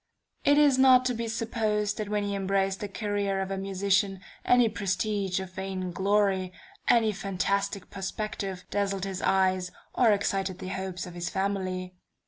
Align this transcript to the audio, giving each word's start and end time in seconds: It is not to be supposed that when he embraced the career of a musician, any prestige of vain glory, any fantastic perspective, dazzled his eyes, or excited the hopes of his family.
It 0.43 0.57
is 0.57 0.79
not 0.79 1.05
to 1.05 1.13
be 1.13 1.27
supposed 1.27 1.97
that 1.99 2.09
when 2.09 2.23
he 2.23 2.33
embraced 2.33 2.79
the 2.79 2.87
career 2.87 3.39
of 3.39 3.51
a 3.51 3.57
musician, 3.59 4.19
any 4.43 4.67
prestige 4.67 5.39
of 5.39 5.53
vain 5.53 5.91
glory, 5.91 6.51
any 6.87 7.11
fantastic 7.11 7.91
perspective, 7.91 8.65
dazzled 8.71 9.03
his 9.05 9.21
eyes, 9.21 9.69
or 9.93 10.11
excited 10.11 10.57
the 10.57 10.69
hopes 10.69 11.05
of 11.05 11.13
his 11.13 11.29
family. 11.29 11.93